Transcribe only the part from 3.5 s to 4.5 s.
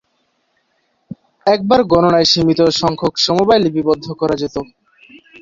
লিপিবদ্ধ করা